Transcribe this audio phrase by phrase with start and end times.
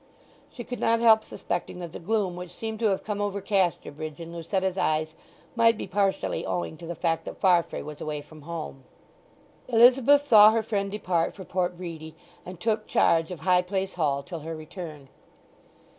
[0.51, 4.19] She could not help suspecting that the gloom which seemed to have come over Casterbridge
[4.19, 5.13] in Lucetta's eyes
[5.55, 8.83] might be partially owing to the fact that Farfrae was away from home.
[9.67, 12.15] Elizabeth saw her friend depart for Port Bredy,
[12.47, 15.07] and took charge of High Place Hall till her return.